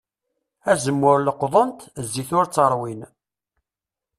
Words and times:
Azemmur 0.71 1.17
leqḍen-t, 1.21 1.79
zzit 2.11 2.29
ur 2.39 2.45
t-ṛwin. 2.47 3.01